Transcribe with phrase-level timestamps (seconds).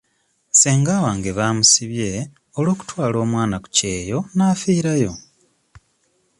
[0.51, 2.09] Ssenga wange baamusibye
[2.57, 5.13] olw'okutwala omwana ku kyeyo n'afiirayo.